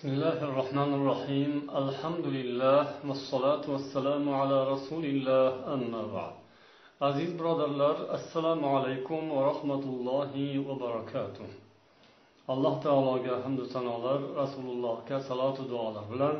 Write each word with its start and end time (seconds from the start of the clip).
بسم 0.00 0.08
الله 0.08 0.38
الرحمن 0.48 0.90
الرحيم 0.98 1.52
الحمد 1.82 2.26
لله 2.26 2.82
والصلاة 3.08 3.64
والسلام 3.74 4.24
على 4.40 4.58
رسول 4.72 5.04
الله 5.04 5.48
أما 5.74 6.02
بعد 6.16 6.34
aziz 7.00 7.38
birodarlar 7.38 7.96
assalomu 8.16 8.66
alaykum 8.76 9.30
va 9.30 9.42
rahmatullohi 9.52 10.66
va 10.68 10.74
barakatuh 10.80 11.46
alloh 12.48 12.74
taologa 12.82 13.34
hamdu 13.44 13.64
sanolar 13.74 14.20
rasulullohga 14.42 15.20
salotu 15.28 15.62
duolar 15.70 16.04
bilan 16.12 16.36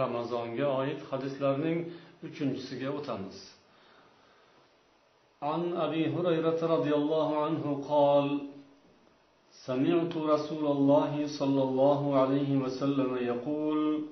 ramazonga 0.00 0.66
oid 0.80 0.98
hadislarning 1.10 1.78
uchinchisiga 2.26 2.88
o'tamiz 2.98 3.38
عن 5.42 5.62
أبي 5.86 6.02
هريرة 6.14 6.60
رضي 6.76 6.92
الله 7.00 7.28
عنه 7.44 7.64
قال 7.92 8.26
سمعت 9.65 10.17
رسول 10.17 10.65
الله 10.71 11.27
صلى 11.39 11.63
الله 11.63 12.15
عليه 12.15 12.57
وسلم 12.57 13.17
يقول 13.21 14.05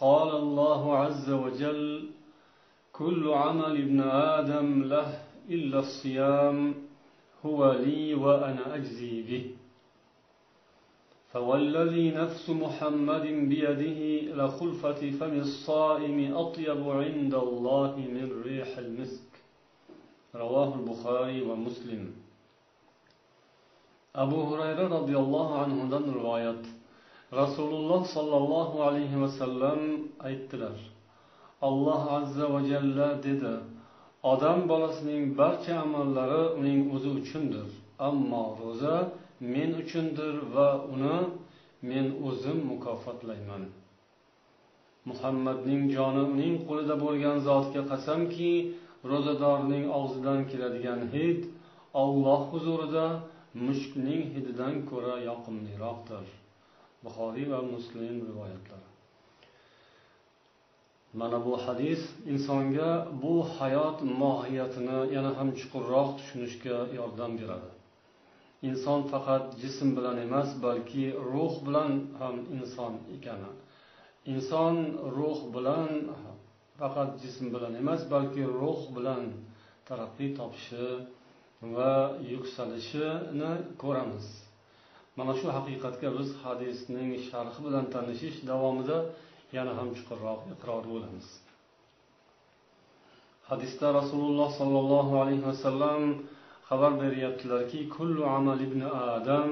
قال 0.00 0.36
الله 0.36 0.96
عز 0.96 1.30
وجل 1.30 2.08
كل 2.92 3.32
عمل 3.32 3.76
ابن 3.84 4.00
آدم 4.00 4.82
له 4.82 5.22
إلا 5.48 5.78
الصيام 5.78 6.74
هو 7.46 7.72
لي 7.72 8.14
وأنا 8.14 8.74
أجزي 8.74 9.22
به. 9.22 9.44
فوالذي 11.32 12.10
نفس 12.10 12.50
محمد 12.50 13.22
بيده 13.22 14.00
لخلفة 14.36 15.10
فم 15.10 15.38
الصائم 15.38 16.34
أطيب 16.36 16.90
عند 16.90 17.34
الله 17.34 17.96
من 17.96 18.42
ريح 18.44 18.78
المسك. 18.78 19.30
رواه 20.34 20.74
البخاري 20.74 21.42
ومسلم. 21.42 22.21
Abu 24.14 24.36
hurayra 24.36 24.90
roziyallohu 24.90 25.54
anhudan 25.64 26.04
rivoyat. 26.14 26.64
Rasululloh 27.32 28.06
sollallohu 28.06 28.82
alayhi 28.82 29.20
vasallam 29.20 29.80
aytdilar 30.20 30.76
alloh 31.62 32.12
azza 32.12 32.52
va 32.54 32.60
jalla 32.70 33.22
dedi 33.22 33.54
odam 34.32 34.68
bolasining 34.68 35.22
barcha 35.38 35.74
amallari 35.84 36.42
uning 36.58 36.80
o'zi 36.94 37.10
uchundir 37.20 37.68
ammo 38.08 38.44
ro'za 38.62 38.96
men 39.54 39.70
uchundir 39.82 40.34
va 40.54 40.68
uni 40.94 41.18
men 41.90 42.06
o'zim 42.28 42.58
mukofotlayman. 42.70 43.64
Muhammadning 45.08 45.82
joni 45.96 46.22
uning 46.34 46.54
qo'lida 46.68 46.94
bo'lgan 47.04 47.36
zotga 47.48 47.82
qasamki 47.92 48.52
ro'zadorning 49.10 49.84
og'zidan 49.98 50.40
keladigan 50.50 51.00
hid 51.14 51.40
olloh 52.02 52.40
huzurida 52.52 53.06
mushkning 53.54 54.22
hididan 54.34 54.74
ko'ra 54.90 55.16
yoqimliroqdir. 55.30 56.26
Buxoriy 57.04 57.46
va 57.52 57.60
muslim 57.74 58.14
rivoyatlari. 58.28 58.88
Mana 61.20 61.38
bu 61.46 61.54
hadis 61.66 62.02
insonga 62.32 62.90
bu 63.22 63.34
hayot 63.58 63.98
mohiyatini 64.22 64.98
yana 65.14 65.30
ham 65.38 65.48
chuqurroq 65.58 66.08
tushunishga 66.18 66.76
yordam 66.98 67.32
beradi. 67.40 67.70
Inson 68.68 69.00
faqat 69.12 69.44
jism 69.62 69.88
bilan 69.96 70.16
emas 70.26 70.50
balki 70.64 71.04
ruh 71.32 71.54
bilan 71.66 71.92
ham 72.20 72.36
inson 72.56 72.92
ekani. 73.16 73.52
Inson 74.32 74.76
ruh 75.16 75.38
bilan 75.54 75.88
faqat 76.80 77.10
jism 77.22 77.46
bilan 77.54 77.72
emas 77.82 78.02
balki 78.12 78.42
ruh 78.60 78.80
bilan 78.96 79.22
taraqqiy 79.88 80.30
topishi 80.38 80.86
va 81.62 82.16
yuksalishini 82.32 83.50
ko'ramiz. 83.82 84.26
Mana 85.16 85.32
shu 85.38 85.46
haqiqatga 85.56 86.08
biz 86.18 86.28
hadisning 86.42 87.10
sharhi 87.28 87.60
bilan 87.66 87.84
tanishish 87.94 88.38
davomida 88.50 88.98
yana 89.56 89.72
ham 89.78 89.88
chuqurroq 89.96 90.40
iqror 90.54 90.82
bo'lamiz. 90.92 91.26
Hadisda 93.50 93.86
rasululloh 94.00 94.48
sollallohu 94.60 95.14
alayhi 95.22 95.44
vasallam 95.50 96.02
xabar 96.68 96.92
beryaptilarki 97.02 97.80
kullu 97.96 98.22
amal 98.38 98.58
ibn 98.68 98.80
adam 99.16 99.50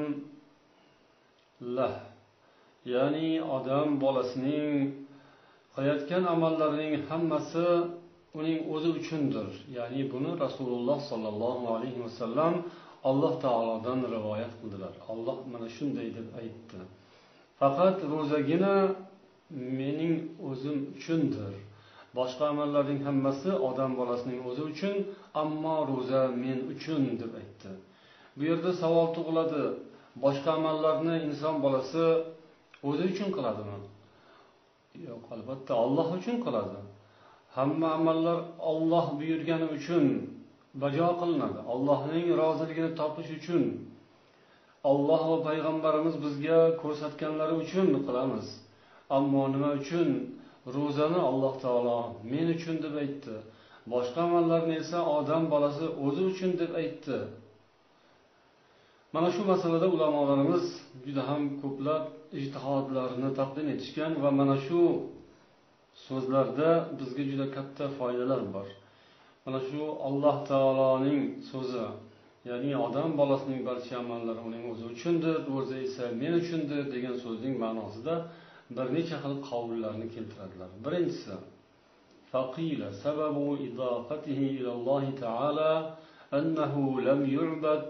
lah. 1.76 1.94
Ya'ni 2.94 3.30
odam 3.56 3.88
bolasining 4.04 4.70
qilayotgan 5.74 6.24
amallarining 6.34 6.94
hammasi 7.10 7.68
uning 8.38 8.58
o'zi 8.74 8.88
uchundir. 9.00 9.48
Ya'ni 9.78 10.02
buni 10.12 10.30
rasululloh 10.44 10.98
sollallohu 11.10 11.64
alayhi 11.76 12.00
vasallam 12.06 12.54
alloh 13.10 13.32
taolodan 13.44 14.00
rivoyat 14.14 14.52
qildilar. 14.60 14.94
Olloh 15.12 15.38
mana 15.52 15.68
shunday 15.76 16.08
deb 16.18 16.28
aytdi. 16.40 16.80
Faqat 17.60 17.96
ro'zagina 18.12 18.74
mening 19.80 20.14
o'zim 20.48 20.78
uchundir. 20.96 21.52
Boshqa 22.18 22.44
amallarning 22.52 23.00
hammasi 23.08 23.50
odam 23.68 23.90
bolasining 24.00 24.40
o'zi 24.48 24.62
uchun 24.72 24.94
ammo 25.42 25.76
ro'za 25.90 26.22
men 26.42 26.58
uchun 26.74 27.02
deb 27.22 27.32
aytdi. 27.40 27.70
Bu 28.36 28.42
yerda 28.50 28.70
savol 28.82 29.06
tug'iladi. 29.16 29.62
Boshqa 30.24 30.50
amallarni 30.58 31.16
inson 31.28 31.54
bolasi 31.64 32.04
o'zi 32.88 33.04
uchun 33.12 33.28
qiladimi? 33.36 33.78
Yo'q 35.08 35.24
albatta 35.34 35.72
olloh 35.84 36.08
uchun 36.18 36.36
qiladi. 36.46 36.78
Hamma 37.56 37.88
amallar 37.98 38.38
olloh 38.70 39.06
buyurgani 39.18 39.66
uchun 39.76 40.04
bajo 40.82 41.08
qilinadi. 41.20 41.60
Allohning 41.72 42.26
roziligini 42.40 42.90
topish 43.00 43.30
uchun 43.38 43.62
olloh 44.90 45.22
va 45.30 45.38
payg'ambarimiz 45.48 46.14
bizga 46.24 46.58
ko'rsatganlari 46.82 47.54
uchun 47.64 47.88
qilamiz. 48.06 48.46
Ammo 49.16 49.42
nima 49.54 49.70
uchun? 49.80 50.08
Ro'zani 50.74 51.20
alloh 51.30 51.54
taolo 51.64 51.98
men 52.32 52.46
uchun 52.56 52.76
deb 52.84 52.94
aytdi. 53.02 53.34
Boshqa 53.92 54.20
amallarni 54.28 54.74
esa 54.82 54.98
odam 55.18 55.42
bolasi 55.52 55.86
o'zi 56.06 56.22
uchun 56.32 56.50
deb 56.60 56.72
aytdi. 56.82 57.18
Mana 59.14 59.28
shu 59.34 59.42
masalada 59.52 59.86
ulamolarimiz 59.94 60.64
juda 61.06 61.22
ham 61.30 61.42
ko'plab 61.62 62.02
ijtihodlarni 62.40 63.30
taqdim 63.40 63.66
etishgan 63.74 64.12
va 64.22 64.30
mana 64.40 64.56
shu 64.66 64.80
so'zlarda 66.07 66.69
bizga 66.99 67.23
juda 67.31 67.45
katta 67.55 67.85
foydalar 67.97 68.41
bor 68.55 68.67
mana 69.45 69.59
shu 69.69 69.81
alloh 70.07 70.35
taoloning 70.51 71.21
so'zi 71.51 71.85
ya'ni 72.49 72.71
odam 72.85 73.09
bolasining 73.21 73.61
barcha 73.69 73.93
amallari 74.03 74.41
uning 74.47 74.63
o'zi 74.71 74.83
uchundir 74.93 75.35
ro'za 75.53 75.77
esa 75.87 76.05
men 76.21 76.33
uchundir 76.41 76.81
degan 76.93 77.15
so'zning 77.25 77.55
ma'nosida 77.63 78.13
bir 78.75 78.87
necha 78.95 79.17
xil 79.23 79.35
qavullarni 79.49 80.07
keltiradilar 80.15 80.69
birinchisi 80.85 81.35
فقيل 82.35 82.81
سبب 83.05 83.35
إضافته 83.67 84.39
إلى 84.57 84.71
الله 84.77 85.03
تعالى 85.25 85.71
أنه 86.39 86.73
لم 87.09 87.21
يعبد 87.37 87.83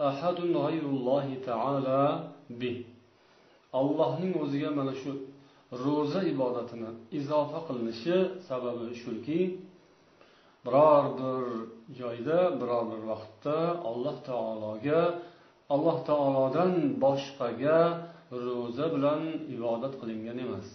أحد 0.00 0.38
غير 0.66 0.84
الله 0.94 1.26
تعالى 1.48 2.02
به 2.60 2.76
allohning 3.80 4.32
o'ziga 4.42 4.70
mana 4.70 4.94
shu 5.00 5.10
ro'za 5.71 6.19
ibodatini 6.33 6.89
izofa 7.19 7.59
qilinishi 7.67 8.17
sababi 8.47 8.95
shuki 9.03 9.39
biror 10.65 11.03
bir 11.19 11.43
joyda 11.99 12.39
biror 12.61 12.83
bir 12.91 13.01
vaqtda 13.11 13.57
alloh 13.89 14.17
taologa 14.29 15.01
alloh 15.73 15.97
taolodan 16.09 16.71
boshqaga 17.03 17.79
ro'za 18.45 18.85
bilan 18.95 19.21
ibodat 19.55 19.93
qilingan 20.01 20.37
emas. 20.45 20.67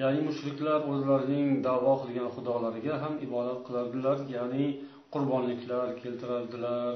Ya'ni 0.00 0.20
mushriklar 0.28 0.78
o'zlarining 0.90 1.48
davo 1.68 1.92
qilgan 2.02 2.28
xudolariga 2.36 2.94
ham 3.02 3.14
ibodat 3.26 3.60
qilardilar 3.66 4.18
ya'ni 4.36 4.66
qurbonliklar 5.12 5.86
keltirardilar 6.02 6.94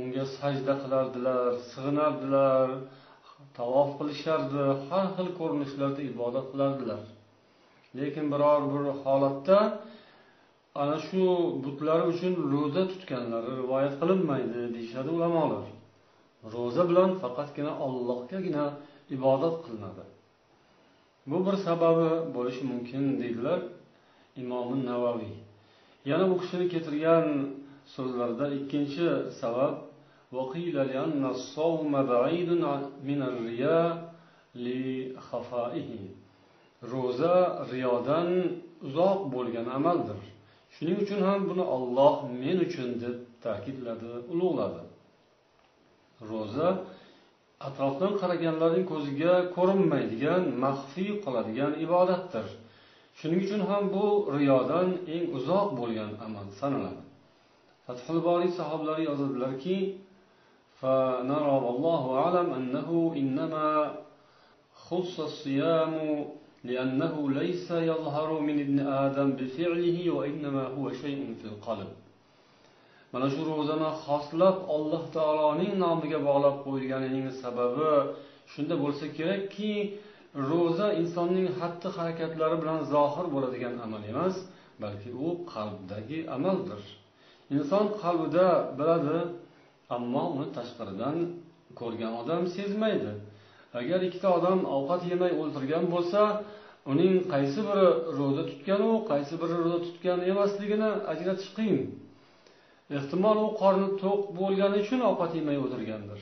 unga 0.00 0.24
sajda 0.38 0.74
qilardilar 0.82 1.50
sig'inardilar 1.70 2.68
tavof 3.58 3.90
qilishardi. 3.98 4.62
Har 4.88 5.06
xil 5.16 5.28
ko'rinishlarda 5.38 6.02
ibodat 6.10 6.46
qilardilar. 6.52 7.02
Lekin 7.98 8.26
biror 8.32 8.62
bir 8.72 8.84
holatda 9.04 9.58
ana 10.82 10.98
shu 11.06 11.22
butlari 11.64 12.04
uchun 12.12 12.32
ro'za 12.52 12.82
tutganlari 12.92 13.50
rivoyat 13.60 13.94
qilinmaydi 14.00 14.60
deyishadi 14.74 15.10
ulamolar. 15.16 15.66
Ro'za 16.54 16.82
bilan 16.90 17.10
faqatgina 17.22 17.72
ollohgagina 17.86 18.64
ibodat 19.16 19.54
qilinadi. 19.64 20.04
Bu 21.30 21.38
bir 21.46 21.56
sababi 21.66 22.10
bo'lishi 22.34 22.62
mumkin 22.72 23.04
deydilar 23.22 23.60
imomi 24.42 24.76
navaviy 24.86 25.34
yana 26.10 26.24
bu 26.30 26.34
kishini 26.40 26.66
keltirgan 26.72 27.26
so'zlarida 27.94 28.46
ikkinchi 28.58 29.06
sabab 29.40 29.74
وقيل 30.31 30.75
لأن 30.75 31.25
الصوم 31.25 31.91
بعيد 32.03 32.49
من 33.09 33.19
الرياء 33.29 34.13
لخفائه 34.55 35.91
ro'za 36.83 37.65
riyodan 37.71 38.29
uzoq 38.87 39.19
bo'lgan 39.33 39.67
amaldir 39.77 40.19
shuning 40.75 40.97
uchun 41.03 41.21
ham 41.27 41.39
buni 41.49 41.65
olloh 41.75 42.15
men 42.41 42.57
uchun 42.67 42.89
deb 43.03 43.15
ta'kidladi 43.45 44.11
ulug'ladi 44.33 44.81
ro'za 46.31 46.69
atrofdan 47.67 48.13
qaraganlarning 48.21 48.85
ko'ziga 48.91 49.33
ko'rinmaydigan 49.55 50.43
maxfiy 50.63 51.11
qoladigan 51.25 51.71
ibodatdir 51.85 52.45
shuning 53.19 53.39
uchun 53.45 53.61
ham 53.69 53.83
bu 53.95 54.05
riyodan 54.37 54.87
eng 55.15 55.25
uzoq 55.37 55.67
bo'lgan 55.79 56.11
amal 56.25 56.47
sanaladi 56.59 57.01
fathul 57.85 58.19
boriy 58.27 58.51
sahoblari 58.59 59.03
yozadilarki 59.09 59.77
فنرى 60.81 61.55
والله 61.65 62.03
أعلم 62.21 62.53
أنه 62.53 63.13
إنما 63.17 63.95
خص 64.75 65.19
الصيام 65.19 65.93
لأنه 66.63 67.31
ليس 67.31 67.71
يظهر 67.71 68.39
من 68.39 68.59
ابن 68.65 68.79
آدم 68.79 69.29
بفعله 69.39 69.97
وإنما 70.11 70.63
هو 70.67 70.91
شيء 70.91 71.35
في 71.41 71.45
القلب 71.45 71.87
mana 73.13 73.29
shu 73.29 73.41
ro'zani 73.51 73.89
xoslab 74.03 74.57
alloh 74.75 75.03
taoloning 75.17 75.73
nomiga 75.83 76.19
bog'lab 76.27 76.55
qo'yilganining 76.65 77.27
sababi 77.41 77.91
shunda 78.53 78.75
bo'lsa 78.83 79.05
kerakki 79.17 79.73
ro'za 80.49 80.87
insonning 81.01 81.47
xatti 81.59 81.87
harakatlari 81.97 82.57
bilan 82.61 82.79
zohir 82.93 83.25
bo'ladigan 83.33 83.73
amal 83.85 84.01
emas 84.11 84.35
balki 84.83 85.09
u 85.25 85.27
qalbdagi 85.53 86.19
amaldir 86.35 86.81
inson 87.55 87.85
qalbida 88.01 88.47
biladi 88.77 89.17
ammo 89.96 90.22
uni 90.34 90.48
tashqaridan 90.56 91.16
ko'rgan 91.80 92.12
odam 92.20 92.42
sezmaydi. 92.56 93.12
Agar 93.80 94.00
ikkita 94.08 94.28
odam 94.38 94.58
ovqat 94.76 95.02
yemay 95.10 95.32
o'ltirgan 95.40 95.84
bo'lsa 95.94 96.20
uning 96.92 97.14
qaysi 97.32 97.60
biri 97.68 97.86
ro'za 98.18 98.42
tutganu 98.50 98.90
qaysi 99.10 99.34
biri 99.42 99.54
ro'za 99.62 99.78
tutgan 99.86 100.18
emasligini 100.32 100.90
ajratish 101.12 101.50
qiyin. 101.56 101.80
Ehtimol 102.98 103.38
u 103.46 103.48
qorni 103.60 103.88
to'q 104.02 104.20
bo'lgani 104.38 104.76
uchun 104.84 105.00
ovqat 105.10 105.32
yemay 105.38 105.58
o'tirgandir. 105.64 106.20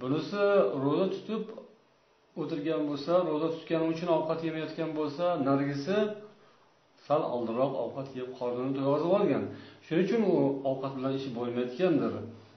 Bunisi 0.00 0.42
ro'za 0.84 1.06
tutib 1.14 1.42
o'tirgan 2.42 2.82
bo'lsa 2.90 3.12
ro'za 3.30 3.48
tutgani 3.56 3.86
uchun 3.94 4.08
ovqat 4.18 4.40
yemayotgan 4.46 4.90
bo'lsa 4.98 5.24
narigisi 5.48 5.96
sal 7.06 7.22
oldinroq 7.34 7.72
ovqat 7.84 8.08
yeb 8.18 8.28
qornini 8.38 8.72
to'yg'azib 8.78 9.10
olgan. 9.18 9.44
Shuning 9.86 10.04
uchun 10.06 10.22
u 10.32 10.34
ovqat 10.70 10.92
bilan 10.98 11.12
ishi 11.18 11.30
bo'lmayotgandir. 11.38 12.12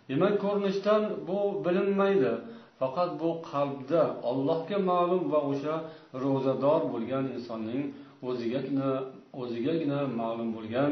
Demak 0.10 0.36
ko'rinishdan 0.44 1.04
bu 1.28 1.40
bilinmaydi. 1.66 2.34
Faqat 2.80 3.12
bu 3.22 3.30
qalbda 3.52 4.02
allohga 4.30 4.78
ma'lum 4.92 5.24
va 5.32 5.40
o'sha 5.52 5.76
ro'zador 6.24 6.82
bo'lgan 6.94 7.26
insonning 7.36 7.84
o'zigagina 8.30 8.92
o'zigagina 9.42 10.00
ma'lum 10.20 10.50
bo'lgan 10.58 10.92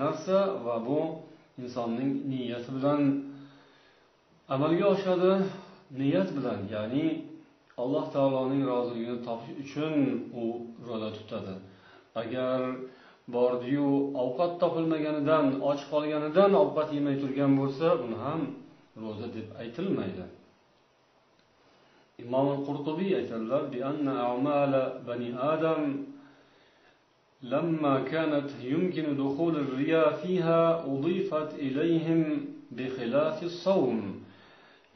narsa 0.00 0.38
va 0.66 0.76
bu 0.88 1.00
insonning 1.62 2.10
niyati 2.32 2.70
bilan 2.76 3.00
amalga 4.54 4.86
oshadi. 4.94 5.32
Niyat 6.00 6.28
bilan 6.36 6.58
ya'ni 6.74 7.06
alloh 7.82 8.04
taoloning 8.14 8.62
roziligini 8.70 9.18
topish 9.26 9.52
uchun 9.62 9.94
u 10.42 10.44
ro'za 10.88 11.10
tutadi. 11.16 11.54
Agar 12.20 12.60
bordiyu 13.35 13.89
ovqat 14.23 14.51
topilmaganidan 14.61 15.45
och 15.69 15.81
qolganidan 15.91 16.51
ovqat 16.63 16.89
yemay 16.95 17.15
turgan 17.21 17.51
bo'lsa 17.59 17.87
uni 18.03 18.17
ham 18.25 18.41
ro'za 19.03 19.27
deb 19.35 19.47
aytilmaydi 19.61 20.25
imom 22.23 22.47
qurtubiy 22.67 23.11
aytadilar 23.19 23.63
bani 25.07 25.29
adam 25.53 25.83
لما 27.43 27.99
كانت 28.11 28.49
يمكن 28.63 29.17
دخول 29.17 29.55
الرياء 29.55 30.15
فيها 30.21 30.85
أضيفت 30.85 31.53
إليهم 31.53 32.45
بخلاف 32.71 33.43
الصوم 33.43 34.19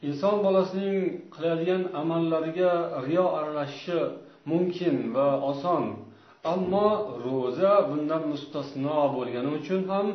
inson 0.04 0.44
bolasining 0.44 1.32
qiladigan 1.32 1.88
amallariga 2.00 3.00
riyo 3.08 3.26
aralashishi 3.38 4.00
mumkin 4.44 5.14
va 5.14 5.40
oson 5.50 5.84
Ammo 6.43 6.89
ro'za 7.25 7.73
bundan 7.89 8.23
mustasno 8.31 8.99
bo'lgani 9.15 9.49
uchun 9.59 9.81
ham 9.89 10.07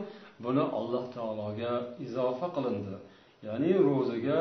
buni 0.44 0.64
alloh 0.78 1.04
taologa 1.16 1.72
izofa 2.06 2.46
qilindi. 2.56 2.94
Ya'ni 3.46 3.72
ro'zaga 3.88 4.40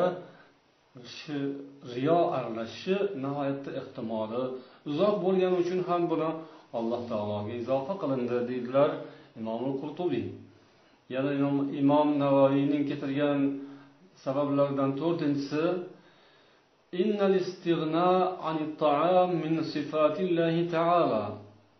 riyo 1.96 2.20
aralashishi 2.38 2.96
nihoyatda 3.24 3.70
ehtimoli 3.80 4.44
uzoq 4.90 5.16
bo'lgani 5.26 5.56
uchun 5.64 5.80
ham 5.88 6.02
buni 6.12 6.30
alloh 6.80 7.02
taologa 7.12 7.52
izofa 7.62 7.94
qilindi 8.02 8.38
deydilar 8.50 8.90
imom 9.40 9.64
qurtubiy 9.82 10.28
yana 11.14 11.32
imom 11.82 12.08
navoiyning 12.24 12.84
keltirgan 12.90 13.40
sabablardan 14.24 14.92
to'rtinchisi 15.02 15.64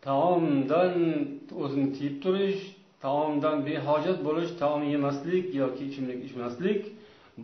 taomdan 0.06 0.96
o'zini 1.62 1.88
tiyib 1.96 2.16
turish 2.24 2.62
taomdan 3.04 3.56
behojat 3.68 4.18
bo'lish 4.26 4.50
taom 4.62 4.82
yemaslik 4.94 5.46
yoki 5.62 5.82
ichimlik 5.88 6.20
ichmaslik 6.26 6.80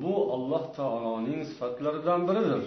bu 0.00 0.12
alloh 0.34 0.64
taoloning 0.78 1.40
sifatlaridan 1.50 2.20
biridir. 2.28 2.62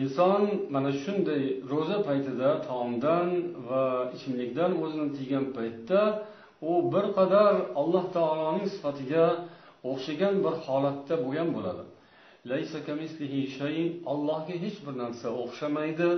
Inson 0.00 0.42
mana 0.74 0.92
shunday 1.02 1.42
ro'za 1.72 1.98
paytida 2.08 2.50
taomdan 2.68 3.28
va 3.68 3.84
ichimlikdan 4.16 4.72
o'zini 4.82 5.08
tiygan 5.16 5.44
paytda 5.56 6.00
u 6.70 6.72
bir 6.92 7.06
qadar 7.18 7.54
alloh 7.80 8.04
taoloning 8.16 8.68
sifatiga 8.74 9.26
o'xshagan 9.90 10.34
bir 10.44 10.54
holatda 10.66 11.14
bo'lgan 11.24 11.48
bo'ladi. 11.56 11.84
Allohga 14.12 14.54
hech 14.64 14.78
bir 14.86 14.94
narsa 15.02 15.28
o'xshamaydi. 15.42 16.08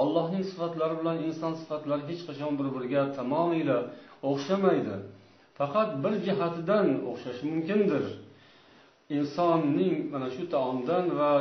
Allohning 0.00 0.44
sifatlari 0.50 0.94
bilan 1.00 1.18
inson 1.28 1.52
sifatlari 1.60 2.02
hech 2.10 2.22
qachon 2.28 2.52
bir 2.58 2.68
biriga 2.74 3.02
tamomila 3.18 3.78
o'xshamaydi. 4.30 4.96
Faqat 5.58 5.90
bir 6.02 6.14
jihatidan 6.26 6.86
o'xshashi 7.10 7.44
mumkindir. 7.52 8.04
Insonning 9.18 9.94
mana 10.12 10.28
shu 10.34 10.42
taomdan 10.54 11.04
va 11.18 11.32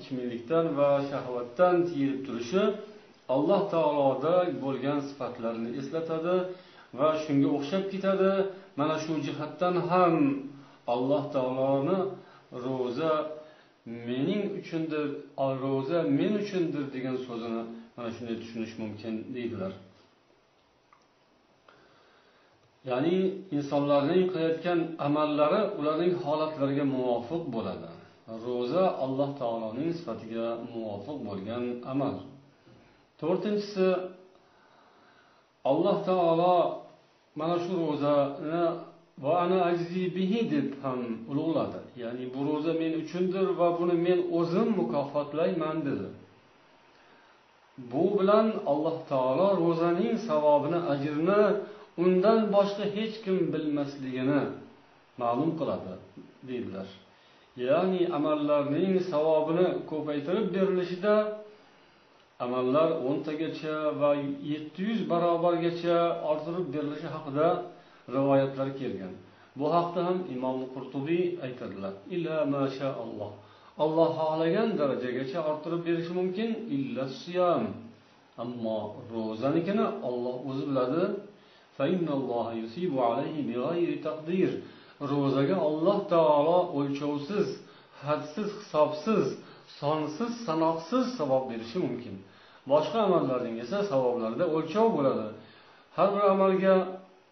ichimlikdan 0.00 0.66
va 0.78 0.90
shahvatdan 1.10 1.76
tiyilib 1.88 2.20
turishi 2.26 2.62
alloh 3.34 3.62
taoloda 3.74 4.34
bo'lgan 4.64 4.98
sifatlarni 5.08 5.70
eslatadi 5.80 6.36
va 6.98 7.08
shunga 7.24 7.48
o'xshab 7.56 7.84
ketadi. 7.92 8.32
Mana 8.80 8.96
shu 9.04 9.12
jihatdan 9.26 9.74
ham 9.90 10.14
alloh 10.94 11.22
taoloni 11.34 11.98
ro'za 12.64 13.12
mening 14.08 14.42
uchundir 14.60 15.06
ro'za 15.62 15.98
men 16.18 16.32
uchundir 16.42 16.84
degan 16.94 17.16
so'zini 17.26 17.62
mana 17.96 18.10
shunday 18.16 18.36
tushunish 18.42 18.74
mumkin 18.82 19.14
deydilar. 19.34 19.72
Ya'ni 22.90 23.16
insonlarning 23.56 24.22
qilayotgan 24.30 24.80
amallari 25.06 25.60
ularning 25.78 26.14
holatlariga 26.24 26.84
muvofiq 26.96 27.42
bo'ladi. 27.54 27.88
Ro'za 28.46 28.84
alloh 29.04 29.30
taoloning 29.40 29.90
sifatiga 29.98 30.46
muvofiq 30.74 31.18
bo'lgan 31.28 31.64
amal. 31.92 32.14
To'rtinchisi 33.20 33.88
alloh 35.70 35.96
taolo 36.08 36.56
mana 37.38 37.56
shu 37.64 37.72
ro'zani 37.84 38.64
va 39.24 39.32
ana 39.44 39.58
ajzi 39.70 40.02
bihi 40.16 40.40
deb 40.54 40.68
ham 40.82 41.00
ulug'ladi. 41.30 41.80
Ya'ni 42.02 42.24
bu 42.34 42.40
ro'za 42.48 42.72
men 42.82 42.92
uchundir 43.02 43.46
va 43.60 43.68
buni 43.78 43.96
men 44.06 44.18
o'zim 44.38 44.68
mukofotlayman 44.80 45.76
dedi. 45.88 46.08
Bu 47.78 48.04
bilan 48.18 48.46
alloh 48.66 48.96
taolo 49.08 49.48
ro'zaning 49.62 50.14
savobini 50.28 50.80
ajrini 50.92 51.42
undan 52.04 52.40
boshqa 52.54 52.84
hech 52.96 53.14
kim 53.24 53.38
bilmasligini 53.52 54.42
ma'lum 55.20 55.50
qiladi 55.58 55.92
deydilar. 56.48 56.88
Ya'ni 57.66 58.02
amallarning 58.18 58.94
savobini 59.12 59.66
ko'paytirib 59.90 60.46
berilishida 60.56 61.14
amallar 62.44 62.88
o'ntagacha 63.08 63.76
va 64.00 64.10
yetti 64.52 64.80
yuz 64.88 65.00
barobargacha 65.10 65.96
orttirib 66.30 66.66
berilishi 66.74 67.08
haqida 67.14 67.46
rivoyatlar 68.16 68.68
kelgan. 68.80 69.14
Bu 69.58 69.66
haqda 69.74 70.00
ham 70.08 70.18
imom 70.34 70.58
qurtubiy 70.74 71.24
aytadilar. 71.46 71.92
Illa 72.14 72.36
masha 72.54 72.88
alloh. 73.04 73.30
Alloh 73.84 74.08
xohlagan 74.20 74.68
darajagacha 74.80 75.38
orttirib 75.50 75.82
berishi 75.88 76.12
mumkin. 76.20 76.50
Illa 76.76 77.04
siyam. 77.20 77.64
Ammo 78.42 78.78
ro'zanikini 79.14 79.86
olloh 80.08 80.36
o'zi 80.48 80.64
biladi. 80.70 81.04
Ro'zaga 85.12 85.56
olloh 85.68 85.98
taolo 86.12 86.58
o'lchovsiz 86.78 87.48
hadsiz 88.04 88.48
hisobsiz 88.58 89.24
sonsiz 89.80 90.32
sanoqsiz 90.46 91.04
savob 91.18 91.44
berishi 91.50 91.78
mumkin. 91.86 92.14
Boshqa 92.70 92.98
amallarning 93.08 93.56
esa 93.64 93.78
savoblarida 93.90 94.46
o'lchov 94.56 94.86
bo'ladi. 94.96 95.26
Har 95.96 96.08
bir 96.14 96.24
amalga 96.34 96.74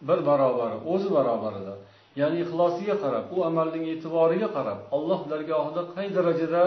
bir 0.07 0.19
barobari 0.29 0.77
o'zi 0.93 1.09
barobarida 1.17 1.73
ya'ni 2.19 2.37
ixlosiga 2.43 2.95
qarab 3.03 3.25
u 3.35 3.37
amalning 3.49 3.85
e'tiboriga 3.93 4.49
qarab 4.57 4.79
alloh 4.95 5.19
dargohida 5.31 5.81
qay 5.93 6.07
darajada 6.17 6.63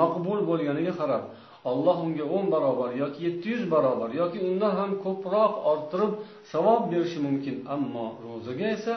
maqbul 0.00 0.38
bo'lganiga 0.48 0.94
qarab 1.00 1.24
alloh 1.70 1.96
unga 2.06 2.24
o'n 2.36 2.46
barobar 2.54 2.90
yoki 3.02 3.20
yetti 3.26 3.46
yuz 3.52 3.64
barobar 3.74 4.10
yoki 4.20 4.38
undan 4.48 4.72
ham 4.80 4.90
ko'proq 5.04 5.52
orttirib 5.70 6.12
savob 6.52 6.82
berishi 6.92 7.18
mumkin. 7.26 7.56
Ammo 7.74 8.06
ro'zaga 8.26 8.66
esa 8.76 8.94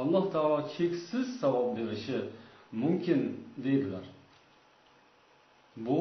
alloh 0.00 0.24
taolo 0.34 0.58
cheksiz 0.74 1.26
savob 1.40 1.68
berishi 1.78 2.18
mumkin 2.82 3.20
deydilar. 3.64 4.04
Bu 5.86 6.00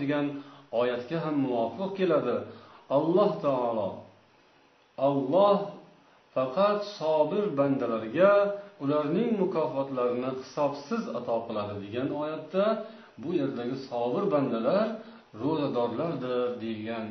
degan 0.00 0.26
oyatga 0.80 1.18
ham 1.24 1.36
muvofiq 1.44 1.90
keladi. 1.98 2.36
Alloh 2.96 3.30
taolo 3.44 3.88
olloh 5.08 5.58
faqat 6.34 6.80
sobir 6.98 7.44
bandalarga 7.58 8.32
ularning 8.82 9.30
mukofotlarini 9.42 10.30
hisobsiz 10.40 11.02
ato 11.18 11.36
qiladi 11.46 11.74
degan 11.84 12.08
oyatda 12.22 12.64
bu 13.22 13.30
yerdagi 13.40 13.76
sobir 13.88 14.24
bandalar 14.34 14.86
ro'zadorlardir 15.42 16.40
degan 16.64 17.04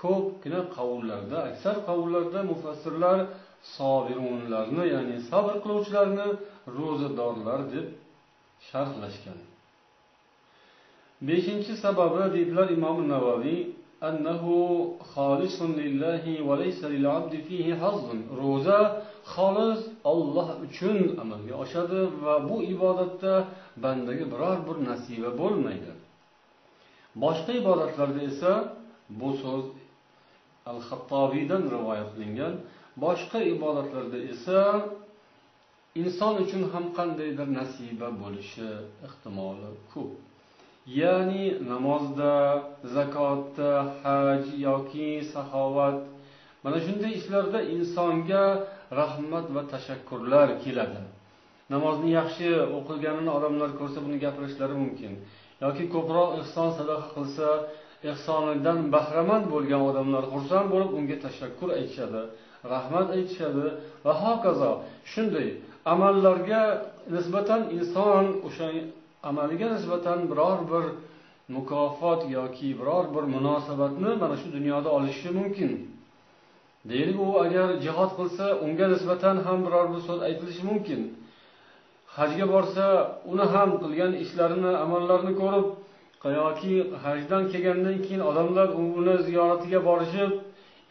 ko'pgina 0.00 0.60
qavullarda 0.76 1.38
aksar 1.50 1.76
qavullarda 1.88 2.40
mufassirlar 2.52 3.18
sobirunlarni 3.76 4.84
ya'ni 4.94 5.16
sabr 5.30 5.54
qiluvchilarni 5.64 6.28
ro'zadorlar 6.76 7.60
deb 7.74 7.86
sharhlashgan. 8.68 9.38
Beshinchi 11.28 11.72
sababi 11.84 12.22
deydilar 12.34 12.68
imom 12.76 12.98
navoiy 13.12 13.58
أنه 14.02 14.44
خالص 15.14 15.62
لله 15.62 16.42
وليس 16.48 16.84
للعبد 16.84 17.34
فيه 17.48 17.74
حظ. 17.74 18.04
روزة 18.42 19.02
خالص 19.24 19.80
الله 19.80 19.90
xolis 20.00 20.00
Alloh 20.04 20.48
uchun 20.66 21.18
amalga 21.20 21.54
oshadi 21.54 22.00
va 22.22 22.48
bu 22.48 22.62
ibodatda 22.62 23.34
bandaga 23.76 24.24
biror 24.32 24.58
bir 24.66 24.76
nasiba 24.88 25.30
bo'lmaydi. 25.40 25.92
Boshqa 27.22 27.52
ibodatlarda 27.60 28.20
esa 28.30 28.52
bu 29.20 29.30
so'z 29.42 29.64
al 30.70 30.80
xattobiydan 30.88 31.62
rivoyat 31.74 32.08
qilingan. 32.14 32.54
Boshqa 33.04 33.38
ibodatlarda 33.54 34.18
esa 34.32 34.60
inson 36.02 36.34
uchun 36.44 36.62
ham 36.72 36.84
qandaydir 36.98 37.48
nasiba 37.58 38.08
bo'lishi 38.22 38.68
ehtimoli 39.06 39.70
ko'p. 39.92 40.29
Ya'ni 40.98 41.44
namozda 41.70 42.34
zakotda 42.94 43.70
haj 44.02 44.44
yoki 44.66 45.10
saxovat 45.32 45.98
mana 46.64 46.78
shunday 46.86 47.12
ishlarda 47.20 47.60
insonga 47.76 48.44
rahmat 49.00 49.46
va 49.54 49.62
tashakkurlar 49.72 50.48
keladi. 50.64 51.02
Namozni 51.74 52.10
yaxshi 52.18 52.48
o'qilganini 52.78 53.30
odamlar 53.38 53.70
ko'rsa 53.80 53.98
buni 54.04 54.16
gapirishlari 54.24 54.74
mumkin. 54.82 55.12
Yoki 55.64 55.84
ko'proq 55.94 56.28
ehson 56.40 56.68
sadaqa 56.78 57.06
qilsa 57.16 57.48
ehsonidan 58.10 58.78
bahramand 58.94 59.46
bo'lgan 59.54 59.82
odamlar 59.90 60.24
xursand 60.32 60.66
bo'lib 60.72 60.90
unga 60.98 61.16
tashakkur 61.26 61.68
aytishadi 61.78 62.22
rahmat 62.72 63.06
aytishadi 63.16 63.66
va 64.04 64.12
hokazo. 64.22 64.72
Shunday 65.12 65.48
amallarga 65.92 66.62
nisbatan 67.14 67.60
inson 67.76 68.24
o'sha 68.48 68.66
amaliga 69.22 69.68
nisbatan 69.74 70.18
biror 70.30 70.58
bir 70.70 70.84
mukofot 71.54 72.30
yoki 72.30 72.68
biror 72.80 73.04
bir 73.14 73.24
munosabatni 73.34 74.10
mana 74.22 74.36
shu 74.36 74.52
dunyoda 74.52 74.88
olishi 74.98 75.30
mumkin. 75.38 75.70
Deylik 76.90 77.20
u 77.20 77.40
agar 77.44 77.68
jihod 77.84 78.10
qilsa 78.18 78.44
unga 78.64 78.86
nisbatan 78.94 79.36
ham 79.46 79.58
biror 79.66 79.86
bir 79.92 80.00
so'z 80.06 80.20
aytilishi 80.28 80.62
mumkin. 80.70 81.00
Hajga 82.16 82.46
borsa 82.54 82.84
uni 83.32 83.46
ham 83.54 83.70
qilgan 83.82 84.12
ishlarini 84.24 84.72
amallarini 84.84 85.32
ko'rib 85.40 85.66
yoki 86.24 86.72
hajdan 87.04 87.42
kelgandan 87.52 87.96
keyin 88.04 88.22
odamlar 88.30 88.68
uni 88.68 89.14
ziyoratiga 89.26 89.78
borishib 89.88 90.30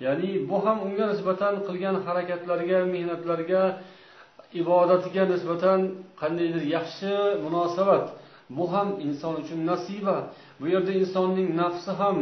ya'ni 0.06 0.50
bu 0.50 0.58
ham 0.66 0.78
unga 0.88 1.06
nisbatan 1.12 1.54
qilgan 1.68 1.96
harakatlariga 2.06 2.80
mehnatlariga 2.94 3.62
ibodatiga 4.54 5.24
nisbatan 5.34 5.80
qandaydir 6.22 6.64
yaxshi 6.76 7.14
munosabat 7.46 8.06
bu 8.58 8.66
ham 8.74 8.88
inson 9.06 9.34
uchun 9.42 9.60
nasiba. 9.72 10.18
Bu 10.60 10.66
yerda 10.74 10.92
insonning 11.02 11.50
nafsi 11.62 11.92
ham 12.00 12.18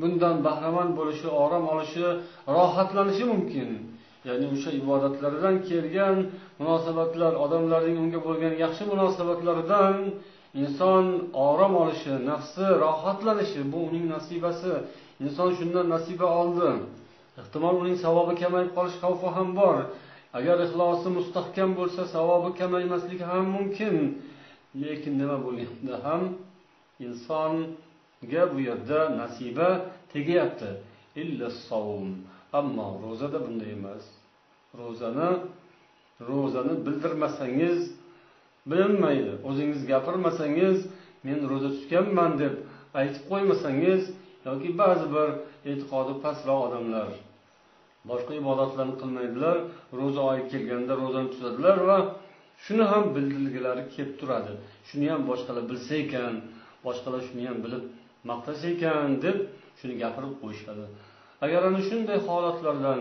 bundan 0.00 0.36
bahramand 0.46 0.92
bo'lishi 0.98 1.28
orom 1.42 1.64
olishi 1.72 2.06
rohatlanishi 2.56 3.24
mumkin. 3.32 3.68
Ya'ni 4.28 4.46
o'sha 4.54 4.70
ibodatlaridan 4.80 5.56
kelgan 5.68 6.16
munosabatlar 6.60 7.32
odamlarning 7.44 7.96
unga 8.04 8.20
bo'lgan 8.26 8.54
yaxshi 8.64 8.84
munosabatlaridan 8.92 9.96
inson 10.62 11.04
orom 11.48 11.72
olishi 11.82 12.12
nafsi 12.30 12.66
rohatlanishi 12.84 13.60
bu 13.72 13.78
uning 13.88 14.04
nasibasi. 14.14 14.72
Inson 15.24 15.50
shundan 15.58 15.86
nasiba 15.94 16.26
oldi. 16.40 16.70
Ehtimol 17.40 17.74
uning 17.82 17.96
savobi 18.04 18.34
kamayib 18.42 18.70
qolish 18.76 18.96
xavfi 19.02 19.28
ham 19.36 19.48
bor. 19.60 19.76
Agar 20.36 20.58
ixlosi 20.66 21.08
mustahkam 21.18 21.70
bo'lsa 21.78 22.02
savobi 22.14 22.50
kamaymasligi 22.60 23.24
ham 23.32 23.44
mumkin. 23.56 23.94
Lekin 24.82 25.14
nima 25.20 25.36
bo'lganda 25.46 25.94
ham 26.06 26.22
insonga 27.06 28.42
bu 28.52 28.58
yerda 28.68 29.00
nasiba 29.20 29.68
tegyapti. 30.12 30.70
Ammo 32.58 32.88
ro'zada 33.04 33.38
bunday 33.46 33.70
emas. 33.78 34.04
Ro'zani 34.80 35.30
ro'zani 36.28 36.74
bildirmasangiz 36.86 37.80
bilinmaydi. 38.70 39.32
O'zingiz 39.48 39.82
gapirmasangiz 39.92 40.78
men 41.26 41.38
ro'za 41.50 41.70
tutganman 41.76 42.32
deb 42.42 42.54
aytib 43.00 43.22
qo'ymasangiz 43.30 44.02
yoki 44.46 44.70
ba'zi 44.80 45.06
bir 45.14 45.28
e'tiqodi 45.70 46.14
pastroq 46.24 46.60
odamlar 46.66 47.08
boshqa 48.10 48.32
ibodatlarni 48.42 48.94
qilmaydilar 49.02 49.56
ro'za 50.00 50.22
oyi 50.30 50.42
kelganda 50.52 50.92
ro'zani 51.02 51.28
tutadilar 51.34 51.78
va 51.88 51.98
shuni 52.64 52.84
ham 52.92 53.04
bildirgilari 53.14 53.82
kelib 53.94 54.12
turadi. 54.20 54.52
Shuni 54.88 55.06
ham 55.12 55.22
boshqalar 55.30 55.64
bilsa 55.70 55.92
ekan 56.04 56.34
boshqalar 56.86 57.20
shuni 57.28 57.44
ham 57.48 57.58
bilib 57.64 57.84
maqtasa 58.30 58.64
ekan 58.74 59.10
deb 59.24 59.36
shuni 59.78 59.94
gapirib 60.02 60.34
qo'yishadi. 60.42 60.84
Agar 61.44 61.60
ana 61.68 61.80
shunday 61.88 62.18
holatlardan 62.28 63.00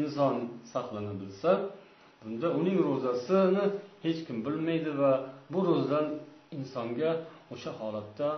inson 0.00 0.36
saqlana 0.72 1.12
bilsa 1.20 1.50
bunda 2.20 2.48
uning 2.58 2.78
ro'zasini 2.88 3.64
hech 4.04 4.20
kim 4.26 4.36
bilmaydi 4.46 4.90
va 5.00 5.12
bu 5.52 5.58
ro'zadan 5.68 6.06
insonga 6.56 7.10
o'sha 7.54 7.70
holatda 7.80 8.28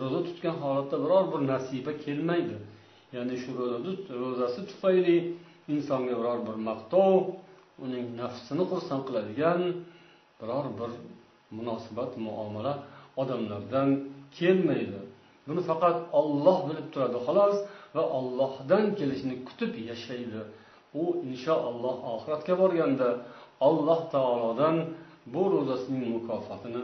ro'za 0.00 0.20
tutgan 0.28 0.56
holatda 0.62 0.96
biror 1.04 1.24
bir 1.32 1.40
nasiba 1.52 1.92
kelmaydi. 2.04 2.56
Ya'ni 3.16 3.36
shu 3.42 3.50
ro'zasi 4.22 4.60
tufayli 4.70 5.18
insonga 5.74 6.14
biror 6.20 6.38
bir 6.46 6.56
maqtov 6.68 7.14
uning 7.84 8.06
nafsini 8.22 8.64
xursand 8.70 9.02
qiladigan 9.08 9.60
biror 10.40 10.66
bir 10.78 10.92
munosabat 11.56 12.12
muomala 12.26 12.74
odamlardan 13.22 13.88
kelmaydi. 14.38 15.00
Buni 15.46 15.62
faqat 15.70 15.96
olloh 16.20 16.58
bilib 16.68 16.86
turadi 16.92 17.18
xolos 17.26 17.56
va 17.96 18.02
ollohdan 18.18 18.84
kelishini 18.98 19.36
kutib 19.48 19.72
yashaydi. 19.90 20.40
U 21.02 21.04
inshaalloh 21.30 21.96
oxiratga 22.14 22.54
borganda 22.62 23.08
alloh 23.68 24.00
taolodan 24.14 24.76
bu 25.34 25.42
ro'zasining 25.54 26.04
mukofotini 26.16 26.82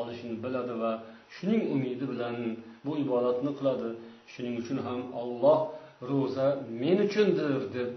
olishini 0.00 0.34
biladi 0.44 0.74
va 0.82 0.92
shuning 1.34 1.62
umidi 1.74 2.04
bilan 2.12 2.36
bu 2.84 2.92
ibodatni 3.04 3.50
qiladi. 3.58 3.88
Shuning 4.32 4.54
uchun 4.62 4.78
ham 4.86 5.00
olloh 5.22 5.58
ro'za 6.10 6.46
men 6.82 6.98
uchundir 7.06 7.52
deb 7.76 7.90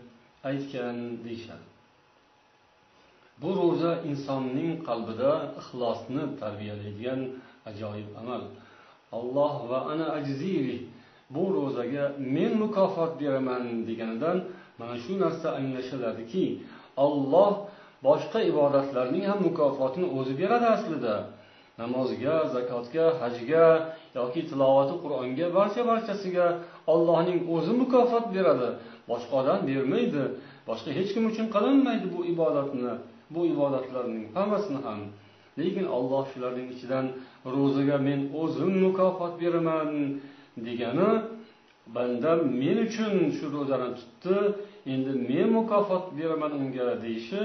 aytgan 0.49 0.97
deyishadi. 1.25 1.65
Bu 3.41 3.49
ro'za 3.59 3.91
insonning 4.09 4.71
qalbida 4.87 5.31
ixlosni 5.59 6.23
tarbiyalaydigan 6.41 7.21
ajoyib 7.69 8.09
amal. 8.21 8.43
Alloh 9.17 9.55
va 9.69 9.79
ana 9.91 10.07
ajziri 10.19 10.77
bu 11.35 11.43
ro'zaga 11.55 12.05
men 12.35 12.51
mukofot 12.63 13.11
beraman 13.21 13.63
deganidan 13.87 14.37
mana 14.79 14.95
shu 15.03 15.13
narsa 15.23 15.47
anglashiladiki 15.59 16.45
olloh 17.05 17.51
boshqa 18.07 18.39
ibodatlarning 18.51 19.25
ham 19.29 19.39
mukofotini 19.47 20.07
o'zi 20.17 20.33
beradi 20.41 20.67
aslida. 20.75 21.15
Namozga 21.81 22.35
zakotga 22.53 23.05
hajga 23.21 23.65
yoki 24.17 24.41
tilovati 24.49 24.95
qur'onga 25.03 25.47
barcha 25.57 25.81
barchasiga 25.91 26.47
ollohning 26.93 27.39
o'zi 27.55 27.73
mukofot 27.81 28.25
beradi. 28.35 28.69
Boshqa 29.09 29.33
odam 29.41 29.59
bermaydi. 29.69 30.23
Boshqa 30.69 30.89
hech 30.97 31.09
kim 31.15 31.23
uchun 31.31 31.47
qilinmaydi 31.55 32.07
bu 32.15 32.19
ibodatni 32.33 32.93
bu 33.33 33.41
ibodatlarning 33.53 34.25
hammasini 34.35 34.79
ham. 34.85 34.99
Lekin 35.59 35.85
olloh 35.97 36.23
shularning 36.31 36.67
ichidan 36.75 37.05
ro'zaga 37.55 37.97
men 38.07 38.19
o'zim 38.41 38.73
mukofot 38.85 39.33
beraman 39.41 39.89
degani 40.67 41.11
bandam 41.95 42.39
men 42.61 42.77
uchun 42.87 43.13
shu 43.37 43.45
ro'zani 43.55 43.89
tutdi 43.99 44.37
endi 44.93 45.11
men 45.29 45.47
mukofot 45.57 46.05
beraman 46.17 46.51
unga 46.61 46.87
deyishi 47.03 47.41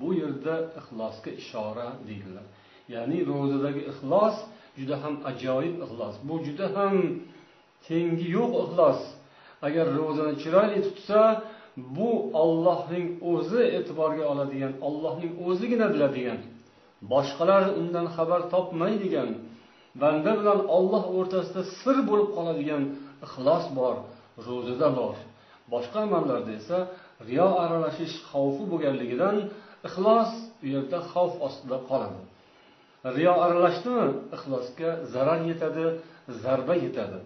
bu 0.00 0.08
yerda 0.20 0.54
ixlosga 0.80 1.30
ishora 1.42 1.88
deydilar. 2.08 2.46
Ya'ni 2.94 3.18
ro'zadagi 3.30 3.82
ixlos 3.92 4.36
juda 4.78 4.96
ham 5.02 5.14
ajoyib 5.30 5.74
ixlos. 5.84 6.14
Bu 6.28 6.34
juda 6.46 6.66
ham 6.76 6.94
tengi 7.86 8.26
yo'q 8.38 8.52
ixlos. 8.64 9.00
Agar 9.66 9.86
ro'zani 9.98 10.34
chiroyli 10.42 10.80
tutsa 10.86 11.20
bu 11.96 12.10
ollohning 12.42 13.06
o'zi 13.32 13.62
e'tiborga 13.78 14.24
oladigan 14.32 14.72
ollohning 14.88 15.32
o'zigina 15.46 15.86
biladigan. 15.94 16.38
Boshqalar 17.12 17.62
undan 17.80 18.06
xabar 18.16 18.40
topmaydigan 18.54 19.30
banda 20.02 20.32
bilan 20.40 20.60
olloh 20.76 21.04
o'rtasida 21.18 21.62
sir 21.80 21.96
bo'lib 22.08 22.28
qoladigan 22.36 22.82
ixlos 23.26 23.64
bor 23.78 23.94
ro'zada 24.46 24.88
bor. 24.98 25.16
Boshqa 25.72 25.98
amallarda 26.06 26.52
esa 26.60 26.78
riyo 27.28 27.48
aralashish 27.64 28.16
xavfi 28.30 28.64
bo'lganligidan 28.72 29.36
ixlos 29.88 30.30
u 30.64 30.66
yerda 30.74 30.98
xavf 31.12 31.34
ostida 31.46 31.78
qoladi. 31.90 32.20
Riyo 33.16 33.34
aralashdimi 33.44 34.06
ixlosga 34.36 34.90
zarar 35.12 35.40
yetadi 35.50 35.84
zarba 36.42 36.74
yetadi. 36.84 37.18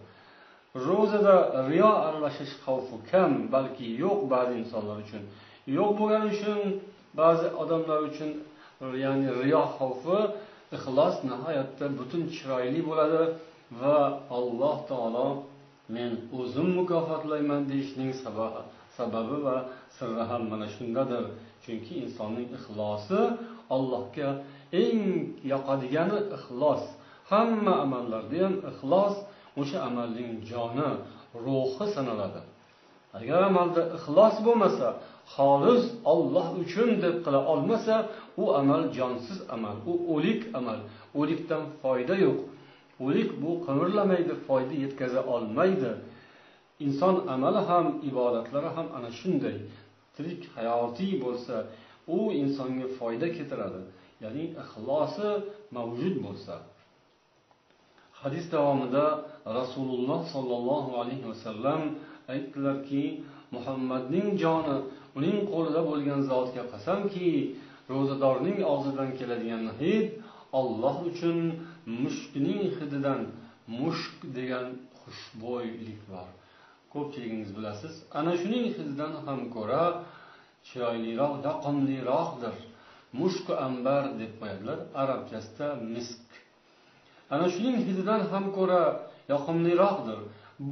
Ro'zada 0.74 1.36
riyo 1.70 1.90
aralashish 2.06 2.54
xavfi 2.64 2.96
kam 3.10 3.32
balki 3.54 3.86
yo'q 4.04 4.20
ba'zi 4.34 4.54
insonlar 4.62 4.96
uchun. 5.04 5.22
Yo'q 5.76 5.90
bo'lgani 5.98 6.28
uchun 6.34 6.60
ba'zi 7.20 7.46
odamlar 7.62 8.00
uchun 8.10 8.30
ya'ni 9.04 9.28
riyo 9.42 9.62
xavfi 9.76 10.18
ixlos 10.76 11.16
nihoyatda 11.30 11.86
butun 11.98 12.22
chiroyli 12.34 12.80
bo'ladi 12.88 13.22
va 13.80 13.98
alloh 14.38 14.76
taolo 14.90 15.28
men 15.94 16.10
o'zim 16.38 16.68
mukofotlayman 16.78 17.62
deyishning 17.70 18.10
sababi 18.98 19.36
va 19.46 19.56
sirri 19.96 20.24
ham 20.30 20.42
mana 20.50 20.66
shundadir. 20.76 21.24
Chunki 21.64 21.94
insonning 22.04 22.48
ixlosi 22.58 23.20
allohga 23.74 24.28
eng 24.82 25.00
yoqadigani 25.52 26.18
ixlos. 26.36 26.82
Hamma 27.30 27.74
amallarda 27.84 28.38
ham 28.44 28.54
ixlos 28.70 29.14
o'sha 29.60 29.78
amalning 29.88 30.30
joni 30.50 30.90
ruhi 31.44 31.86
sanaladi. 31.94 32.42
Agar 33.18 33.40
amalda 33.50 33.82
ixlos 33.96 34.36
bo'lmasa 34.46 34.88
xolis 35.34 35.84
olloh 36.12 36.48
uchun 36.62 36.90
deb 37.04 37.16
qila 37.24 37.40
olmasa 37.52 37.96
u 38.42 38.44
amal 38.60 38.82
jonsiz 38.96 39.38
amal 39.54 39.76
u 39.90 39.92
o'lik 40.14 40.40
amal. 40.58 40.78
O'likdan 41.20 41.62
foyda 41.82 42.14
yo'q. 42.24 42.38
O'lik 43.04 43.30
bu 43.42 43.50
qimirlamaydi 43.66 44.34
foyda 44.46 44.74
yetkaza 44.84 45.20
olmaydi. 45.34 45.90
Inson 46.86 47.16
amali 47.34 47.60
ham 47.70 47.86
ibodatlari 48.08 48.70
ham 48.76 48.86
ana 48.96 49.10
shunday. 49.18 49.56
Tirik 50.14 50.42
hayotiy 50.56 51.12
bo'lsa 51.24 51.54
u 52.16 52.18
insonga 52.42 52.86
foyda 52.98 53.26
keltiradi. 53.36 53.80
Ya'ni 54.24 54.44
ixlosi 54.62 55.28
mavjud 55.76 56.16
bo'lsa. 56.26 56.54
Hadis 58.24 58.44
davomida 58.54 59.06
rasululloh 59.58 60.20
sollallohu 60.34 60.90
alayhi 61.02 61.26
vasallam 61.32 61.80
aytdilarki 62.34 63.04
muhammadning 63.54 64.28
joni 64.42 64.76
uning 65.18 65.38
qo'lida 65.52 65.80
bo'lgan 65.90 66.20
zotga 66.30 66.62
qasamki 66.72 67.28
ro'zadorning 67.92 68.58
og'zidan 68.72 69.10
keladigan 69.18 69.64
hid 69.80 70.06
olloh 70.60 70.96
uchun 71.10 71.38
mushkning 72.02 72.62
hididan 72.78 73.20
mushk 73.80 74.16
degan 74.38 74.66
xushbo'ylik 75.00 76.00
bor. 76.12 76.28
Ko'pchiligingiz 76.92 77.50
bilasiz 77.56 77.94
ana 78.18 78.32
shuning 78.40 78.66
hididan 78.76 79.12
ham 79.26 79.40
ko'ra 79.56 79.84
chiroyliroq 80.68 81.34
yoqimliroqdir. 81.48 82.56
Mushku 83.20 83.52
ambar 83.68 84.02
deb 84.20 84.32
qo'yadilar 84.40 84.78
arabchasida 85.02 85.68
misk 85.94 86.23
ana 87.34 87.46
shuning 87.54 87.76
hididan 87.88 88.20
ham 88.32 88.44
ko'ra 88.56 88.82
yoqimliroqdir. 89.32 90.20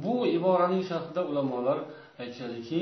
Bu 0.03 0.15
iboraning 0.37 0.83
sharhida 0.89 1.21
ulamolar 1.29 1.79
aytishadiki 2.21 2.81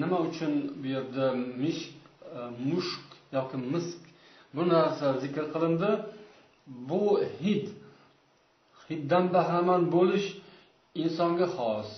nima 0.00 0.18
uchun 0.28 0.52
bu 0.80 0.86
yerda 0.94 1.26
mishk 1.62 1.92
e, 2.36 2.40
mushk 2.70 3.04
yoki 3.36 3.56
misk? 3.72 4.00
Bu 4.54 4.62
narsa 4.72 5.06
zikr 5.22 5.44
qilindi. 5.54 5.90
Bu 6.90 7.02
hid 7.42 7.64
hiddan 8.88 9.24
bahramand 9.34 9.86
bo'lish 9.96 10.28
insonga 11.02 11.46
xos 11.56 11.90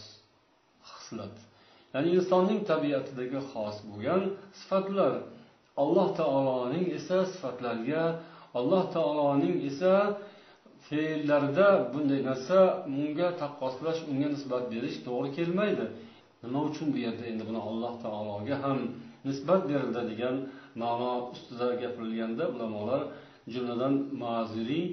xislat. 0.90 1.34
Ya'ni 1.92 2.08
insonning 2.18 2.60
tabiatidagi 2.70 3.40
xos 3.50 3.76
bo'lgan 3.90 4.22
sifatlar. 4.60 5.12
Alloh 5.82 6.08
taoloning 6.20 6.86
esa 6.98 7.18
sifatlariga 7.32 8.04
alloh 8.58 8.82
taoloning 8.96 9.56
esa 9.70 9.94
fe'llarda 10.86 11.68
bunday 11.92 12.20
narsa 12.30 12.58
unga 12.98 13.28
taqqoslash 13.40 14.00
unga 14.10 14.28
nisbat 14.34 14.64
berish 14.72 14.96
to'g'ri 15.06 15.30
kelmaydi. 15.36 15.86
Nima 16.44 16.60
uchun 16.68 16.86
bu 16.94 16.98
yerda 17.06 17.24
endi 17.30 17.42
buni 17.48 17.60
alloh 17.68 17.92
taologa 18.04 18.56
ham 18.64 18.78
nisbat 19.28 19.62
berildi 19.70 20.02
degan 20.10 20.36
ma'no 20.82 21.12
ustida 21.34 21.68
gapirilganda 21.82 22.44
ulamolar 22.54 23.02
jumladan 23.52 23.94
maziriy 24.22 24.86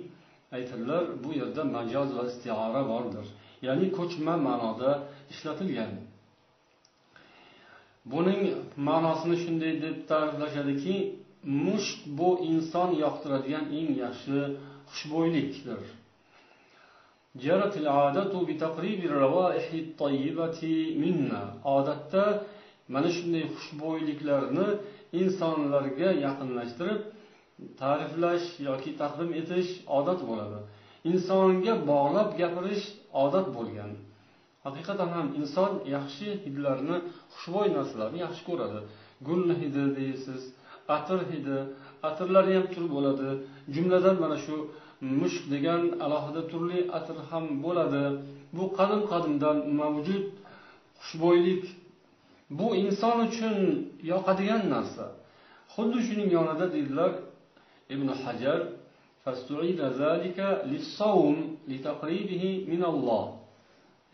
aytadilar 0.57 1.03
bu 1.23 1.29
yerda 1.39 1.61
majoz 1.75 2.09
va 2.17 2.23
istiora 2.31 2.81
bordir. 2.91 3.25
Ya'ni 3.67 3.87
ko'chma 3.97 4.33
ma'noda 4.47 4.91
ishlatilgan. 5.33 5.91
Buning 8.11 8.41
ma'nosini 8.87 9.37
shunday 9.43 9.73
deb 9.85 9.95
ta'riflashadiki 10.11 10.95
mushk 11.65 11.99
bu 12.19 12.29
inson 12.51 12.89
yoqtiradigan 13.03 13.65
eng 13.79 13.89
yaxshi 14.03 14.37
xushbo'ylikdir 14.91 15.81
odatda 21.75 22.23
mana 22.93 23.09
shunday 23.17 23.43
xushbo'yliklarni 23.55 24.67
insonlarga 25.21 26.09
yaqinlashtirib 26.25 27.01
ta'riflash 27.81 28.45
yoki 28.69 28.91
taqdim 29.01 29.29
etish 29.41 29.69
odat 29.97 30.19
bo'ladi. 30.29 30.59
Insonga 31.11 31.73
bog'lab 31.91 32.29
gapirish 32.41 32.85
odat 33.23 33.47
bo'lgan. 33.57 33.91
Haqiqatan 34.65 35.09
ham 35.15 35.27
inson 35.41 35.71
yaxshi 35.95 36.27
hidlarni 36.45 36.97
xushbo'y 37.33 37.69
narsalarni 37.77 38.19
yaxshi 38.25 38.43
ko'radi. 38.49 38.79
Gul 39.27 39.43
hidi 39.61 39.83
deysiz 39.99 40.41
atir 40.97 41.19
hidi 41.31 41.57
atirlari 42.09 42.51
ham 42.57 42.67
tur 42.73 42.85
bo'ladi. 42.95 43.29
Jumladan 43.75 44.15
mana 44.23 44.37
shu 44.45 44.55
mushk 45.01 45.43
degan 45.53 45.83
alohida 46.05 46.41
turli 46.51 46.79
atir 46.97 47.17
ham 47.29 47.45
bo'ladi. 47.63 48.03
Bu 48.55 48.63
qadim 48.77 49.01
qadimdan 49.11 49.57
mavjud 49.79 50.25
xushbo'ylik. 51.01 51.63
Bu 52.59 52.67
inson 52.83 53.17
uchun 53.27 53.57
yoqadigan 54.11 54.63
narsa. 54.73 55.05
Xuddi 55.73 55.99
shuning 56.07 56.29
yonida 56.37 56.65
deydilar 56.75 57.11
ibn 57.93 58.07
hajar 58.23 58.59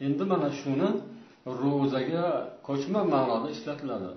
endi 0.05 0.23
mana 0.31 0.49
shuni 0.59 0.89
ro'zaga 1.61 2.27
ko'chma 2.67 3.01
ma'noda 3.13 3.47
ishlatiladi. 3.55 4.11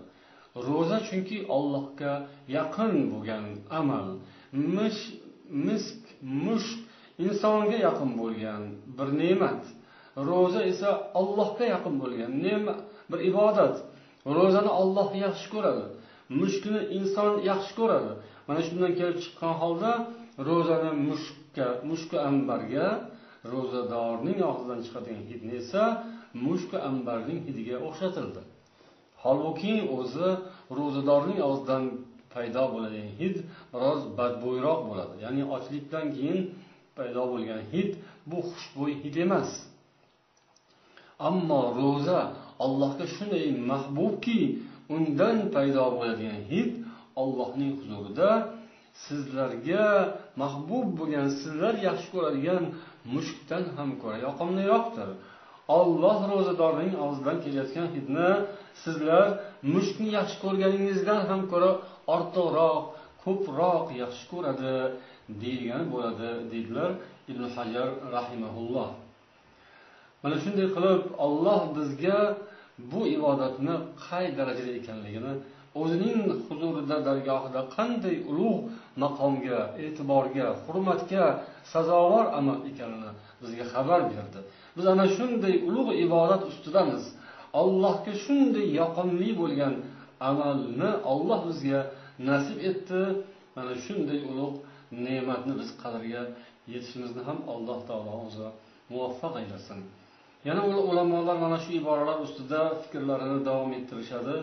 Ro'za 0.69 0.99
chunki 1.09 1.39
ollohga 1.57 2.13
yaqin 2.57 2.93
bo'lgan 3.13 3.45
amal. 3.81 4.07
Mish 4.77 5.01
misk 5.67 6.00
mushk 6.47 6.79
insonga 7.25 7.79
yaqin 7.89 8.11
bo'lgan 8.21 8.63
bir 8.97 9.09
ne'mat. 9.23 9.63
Ro'za 10.29 10.61
esa 10.73 10.91
allohga 11.21 11.67
yaqin 11.75 11.95
bo'lgan 12.03 12.31
ne'mat 12.47 12.81
bir 13.11 13.21
ibodat. 13.31 13.77
Ro'zani 14.37 14.71
olloh 14.83 15.11
yaxshi 15.25 15.49
ko'radi 15.55 15.85
mushkni 16.41 16.81
inson 16.99 17.33
yaxshi 17.51 17.73
ko'radi. 17.81 18.13
Mana 18.47 18.61
shundan 18.67 18.93
kelib 18.99 19.19
chiqqan 19.25 19.55
holda 19.61 19.93
ro'zani 20.49 20.91
mushkka 21.09 21.67
mushku 21.91 22.17
ambarga 22.31 22.87
ro'zadorning 23.53 24.39
og'zidan 24.51 24.81
chiqadigan 24.87 25.23
hidni 25.31 25.53
esa 25.63 25.83
mushku 26.47 26.77
ambarning 26.91 27.41
hidiga 27.47 27.77
o'xshatildi. 27.89 28.43
Holbuki 29.25 29.75
o'zi 29.99 30.29
ro'zadorning 30.79 31.39
og'zidan 31.49 31.85
paydo 32.35 32.63
bo'ladigan 32.75 33.11
hid 33.21 33.37
biroz 33.73 34.01
badbo'yroq 34.19 34.81
bo'ladi. 34.89 35.15
Ya'ni 35.25 35.43
ochlikdan 35.57 36.07
keyin 36.17 36.41
paydo 36.97 37.23
bo'lgan 37.33 37.63
hid 37.73 37.91
bu 38.31 38.39
xushbo'y 38.51 38.93
hid 39.03 39.17
emas. 39.25 39.51
Ammo 41.29 41.63
ro'za 41.81 42.21
allohga 42.65 43.07
shunday 43.17 43.47
mahbubki 43.71 44.41
undan 44.95 45.37
paydo 45.55 45.85
bo'ladigan 45.97 46.41
hid 46.51 46.71
ollohning 47.23 47.73
huzurida 47.79 48.31
sizlarga 49.05 49.87
mahbub 50.43 50.87
bo'lgan 50.99 51.29
sizlar 51.41 51.75
yaxshi 51.89 52.09
ko'radigan 52.15 52.63
mushkdan 53.15 53.65
ham 53.77 53.91
ko'ra 54.03 54.19
yoqimliroqdir. 54.27 55.09
Olloh 55.79 56.19
ro'zadorning 56.33 56.93
og'zidan 57.05 57.37
kelayotgan 57.45 57.89
hidni 57.97 58.31
sizlar 58.85 59.25
mushukni 59.75 60.09
yaxshi 60.19 60.37
ko'rganingizdan 60.45 61.21
ham 61.31 61.41
ko'ra 61.53 61.71
ortiqroq 62.15 62.83
ko'proq 63.25 63.85
yaxshi 64.03 64.25
ko'radi 64.33 64.75
deyilgan 65.43 65.85
bo'ladi 65.93 66.31
deydilar 66.53 66.91
ibn 67.31 67.43
hajar 67.57 67.89
rahimaulloh 68.17 68.89
mana 70.23 70.37
shunday 70.45 70.67
qilib 70.77 71.03
olloh 71.27 71.61
bizga 71.77 72.19
bu 72.93 73.01
ibodatni 73.17 73.75
qay 74.07 74.25
darajada 74.39 74.73
ekanligini 74.81 75.33
o'zining 75.81 76.21
huzurida 76.47 76.97
dargohida 77.09 77.61
qanday 77.77 78.17
ulug' 78.31 78.63
maqomga 79.03 79.61
e'tiborga 79.85 80.47
hurmatga 80.65 81.25
sazovor 81.73 82.27
amal 82.39 82.59
ekanini 82.71 83.11
bizga 83.43 83.65
xabar 83.73 84.01
berdi. 84.13 84.41
Biz 84.77 84.85
ana 84.93 85.07
shunday 85.17 85.55
ulug' 85.69 85.93
ibodat 86.07 86.43
ustidamiz. 86.51 87.03
Allohga 87.61 88.13
shunday 88.25 88.67
yoqimli 88.81 89.31
bo'lgan 89.41 89.75
amalni 90.31 90.91
olloh 91.13 91.41
bizga 91.49 91.81
nasib 92.29 92.59
etdi. 92.71 93.01
Mana 93.57 93.75
shunday 93.85 94.19
ulug' 94.31 94.57
ne'matni 95.05 95.53
biz 95.61 95.69
qadriga 95.83 96.23
yetishimizni 96.73 97.23
ham 97.29 97.39
alloh 97.55 97.79
taolo 97.89 98.13
o'zi 98.27 98.49
muvaffaq 98.93 99.35
aylasin. 99.41 99.79
Yana 100.49 100.63
ulamolar 100.91 101.37
mana 101.45 101.59
shu 101.65 101.71
iboralar 101.81 102.19
ustida 102.27 102.61
fikrlarini 102.83 103.39
davom 103.49 103.71
ettirishadi. 103.79 104.37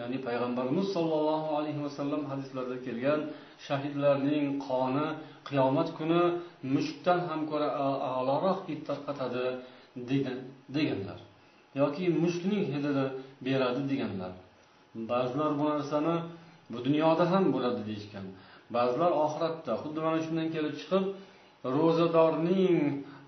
Ya'ni 0.00 0.18
payg'ambarimiz 0.26 0.86
sollallohu 0.96 1.48
alayhi 1.58 1.80
vasallam 1.86 2.22
hadislarida 2.30 2.76
kelgan 2.86 3.20
shahidlarning 3.66 4.44
qoni 4.68 5.06
qiyomat 5.48 5.88
kuni 5.98 6.22
mushukdan 6.74 7.18
ham 7.28 7.40
ko'ra 7.50 7.68
a'loroq 8.10 8.60
it 8.72 8.80
tarqatadi 8.88 9.44
degan 10.10 10.38
deganlar. 10.76 11.18
Yoki 11.80 12.04
mushukning 12.22 12.64
hidini 12.72 13.06
beradi 13.46 13.82
deganlar. 13.90 14.32
Ba'zilar 15.10 15.50
bu 15.58 15.64
narsani 15.72 16.16
bu 16.72 16.78
dunyoda 16.86 17.24
ham 17.32 17.44
bo'ladi 17.54 17.80
deyishgan. 17.88 18.26
Ba'zilar 18.74 19.12
oxiratda 19.24 19.72
xuddi 19.82 20.00
mana 20.06 20.18
shundan 20.24 20.48
kelib 20.54 20.74
chiqib 20.80 21.04
ro'zadorning 21.76 22.78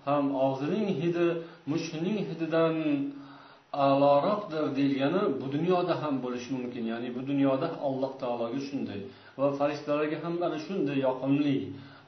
ham 0.07 0.25
og'zining 0.45 0.87
hidi 1.01 1.27
mushukning 1.71 2.17
hididan 2.29 2.75
a'loroqdir 3.85 4.63
deyilgani 4.77 5.21
bu 5.41 5.47
dunyoda 5.55 5.93
ham 6.01 6.15
bo'lishi 6.23 6.49
mumkin. 6.57 6.83
Ya'ni 6.91 7.09
bu 7.15 7.21
dunyoda 7.29 7.67
alloh 7.87 8.11
taologa 8.21 8.59
shunday 8.69 8.99
va 9.39 9.47
farishtalarga 9.59 10.17
ham 10.23 10.33
mana 10.43 10.57
shunday 10.65 10.97
yoqimli 11.07 11.57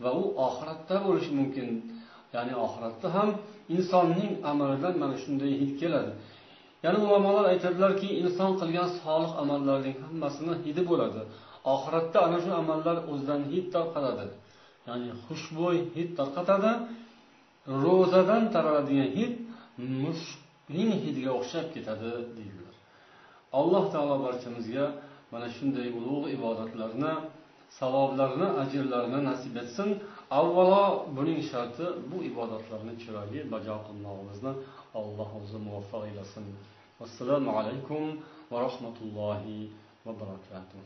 va 0.03 0.11
u 0.21 0.23
oxiratda 0.47 0.95
bo'lishi 1.07 1.31
mumkin. 1.39 1.67
Ya'ni 2.35 2.53
oxiratda 2.65 3.07
ham 3.15 3.29
insonning 3.75 4.31
amalidan 4.51 4.95
mana 5.03 5.15
shunday 5.23 5.51
hid 5.61 5.73
keladi. 5.81 6.11
Yana 6.83 6.99
ulamolar 7.07 7.45
aytadilarki 7.53 8.07
inson 8.21 8.51
qilgan 8.61 8.89
solih 9.01 9.31
amallarning 9.41 9.97
hammasini 10.05 10.53
hidi 10.65 10.81
bo'ladi. 10.89 11.21
Oxiratda 11.73 12.19
ana 12.27 12.37
shu 12.43 12.51
amallar 12.61 12.97
o'zidan 13.11 13.41
hid 13.51 13.65
tarqatadi 13.75 14.25
ya'ni 14.87 15.09
xushbo'y 15.25 15.77
hid 15.95 16.09
tarqatadi 16.19 16.71
ro'zadan 17.85 18.43
taraladigan 18.55 19.09
hid 19.17 19.33
mushukning 20.03 20.91
hidiga 21.05 21.31
o'xshab 21.39 21.67
ketadi 21.75 22.09
deydilar. 22.37 22.75
Alloh 23.59 23.83
taolo 23.93 24.15
barchamizga 24.25 24.85
mana 25.33 25.47
shunday 25.55 25.87
ulug' 25.99 26.27
ibodatlarni 26.37 27.13
savoblarni 27.79 28.47
ajrlarini 28.63 29.19
nasib 29.29 29.53
etsin. 29.63 29.89
Avvalo 30.39 30.83
buning 31.15 31.41
sharti 31.51 31.85
bu 32.09 32.17
ibodatlarni 32.29 32.93
chiroyli 33.01 33.39
bajo 33.53 33.75
qilmog'imizni 33.87 34.53
alloh 34.99 35.29
o'zi 35.39 35.57
muvaffaq 35.67 36.01
aylasin 36.09 36.45
assalomu 37.05 37.49
alaykum 37.59 38.03
va 38.51 38.57
rahmatullohi 38.67 39.57
va 40.05 40.11
barakatuh. 40.21 40.83